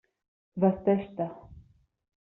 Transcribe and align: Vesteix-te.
Vesteix-te. 0.63 1.31